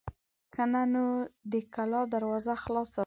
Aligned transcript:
که 0.53 0.63
نه 0.73 0.83
نو 0.93 1.05
د 1.51 1.53
کلا 1.73 2.01
دروازه 2.13 2.53
خلاصه 2.63 2.93
ده. 2.97 2.99